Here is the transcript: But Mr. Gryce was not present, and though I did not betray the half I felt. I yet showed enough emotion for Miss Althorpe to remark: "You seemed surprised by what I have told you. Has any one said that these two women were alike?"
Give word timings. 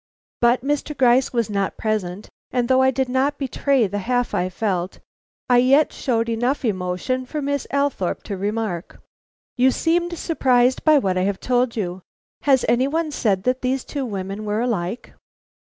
But 0.39 0.61
Mr. 0.63 0.97
Gryce 0.97 1.31
was 1.31 1.47
not 1.47 1.77
present, 1.77 2.27
and 2.49 2.67
though 2.67 2.81
I 2.81 2.89
did 2.89 3.07
not 3.07 3.37
betray 3.37 3.85
the 3.85 3.99
half 3.99 4.33
I 4.33 4.49
felt. 4.49 4.97
I 5.47 5.59
yet 5.59 5.93
showed 5.93 6.27
enough 6.27 6.65
emotion 6.65 7.23
for 7.27 7.39
Miss 7.39 7.67
Althorpe 7.69 8.23
to 8.23 8.35
remark: 8.35 8.99
"You 9.57 9.69
seemed 9.69 10.17
surprised 10.17 10.83
by 10.83 10.97
what 10.97 11.19
I 11.19 11.23
have 11.25 11.39
told 11.39 11.75
you. 11.75 12.01
Has 12.49 12.65
any 12.67 12.87
one 12.87 13.11
said 13.11 13.43
that 13.43 13.61
these 13.61 13.85
two 13.85 14.03
women 14.07 14.43
were 14.43 14.61
alike?" 14.61 15.13